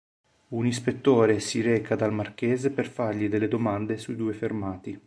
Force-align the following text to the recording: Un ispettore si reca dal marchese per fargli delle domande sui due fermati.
Un 0.47 0.65
ispettore 0.65 1.39
si 1.39 1.61
reca 1.61 1.95
dal 1.95 2.11
marchese 2.11 2.71
per 2.71 2.87
fargli 2.87 3.29
delle 3.29 3.47
domande 3.47 3.97
sui 3.99 4.15
due 4.15 4.33
fermati. 4.33 4.99